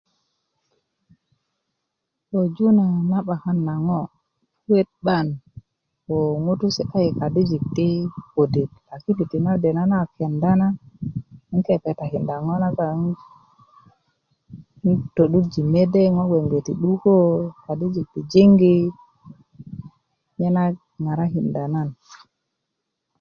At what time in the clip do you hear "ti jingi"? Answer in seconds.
18.13-18.75